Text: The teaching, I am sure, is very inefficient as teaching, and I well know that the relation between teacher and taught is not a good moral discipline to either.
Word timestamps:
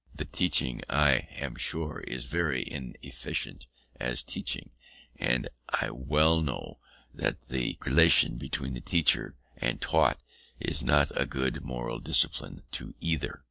The 0.15 0.25
teaching, 0.25 0.81
I 0.89 1.27
am 1.35 1.53
sure, 1.57 1.99
is 1.99 2.25
very 2.25 2.63
inefficient 2.67 3.67
as 3.99 4.23
teaching, 4.23 4.71
and 5.17 5.47
I 5.69 5.91
well 5.91 6.41
know 6.41 6.79
that 7.13 7.49
the 7.49 7.77
relation 7.85 8.37
between 8.37 8.81
teacher 8.81 9.35
and 9.57 9.79
taught 9.79 10.19
is 10.59 10.81
not 10.81 11.11
a 11.15 11.27
good 11.27 11.63
moral 11.63 11.99
discipline 11.99 12.63
to 12.71 12.95
either. 12.99 13.39